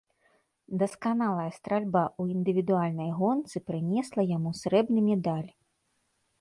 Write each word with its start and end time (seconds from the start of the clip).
Дасканалая 0.83 1.43
стральба 1.57 2.03
ў 2.21 2.39
індывідуальнай 2.39 3.13
гонцы 3.21 3.57
прынесла 3.69 4.21
яму 4.35 4.57
срэбны 4.65 4.99
медаль. 5.15 5.49